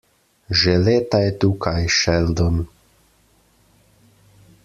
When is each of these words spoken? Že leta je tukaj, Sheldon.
Že 0.49 0.73
leta 0.81 1.19
je 1.25 1.29
tukaj, 1.45 1.83
Sheldon. 1.97 2.57